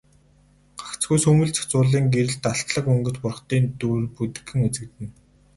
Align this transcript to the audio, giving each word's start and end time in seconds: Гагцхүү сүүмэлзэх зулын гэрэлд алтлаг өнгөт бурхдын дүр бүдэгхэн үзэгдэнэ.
Гагцхүү 0.79 1.17
сүүмэлзэх 1.23 1.65
зулын 1.71 2.05
гэрэлд 2.13 2.43
алтлаг 2.51 2.85
өнгөт 2.93 3.17
бурхдын 3.23 3.63
дүр 3.79 3.99
бүдэгхэн 4.15 4.59
үзэгдэнэ. 4.67 5.13